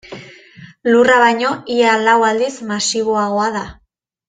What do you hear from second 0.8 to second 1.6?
Lurra baino